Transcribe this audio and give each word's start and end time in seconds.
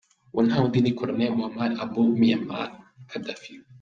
Uwo 0.31 0.41
nta 0.47 0.57
wundi 0.61 0.79
ni 0.81 0.91
Col 0.97 1.09
Muammar 1.17 1.35
Muhammad 1.39 1.71
Abu 1.83 2.01
Minyar 2.19 2.41
Gaddafi. 3.09 3.51